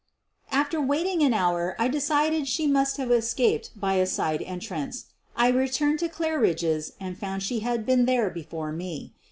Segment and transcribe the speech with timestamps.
[0.51, 5.11] After waiting an hour I decided she must have escaped by a side entrance.
[5.35, 9.13] I returned to Claridge 's and found she had been there before me.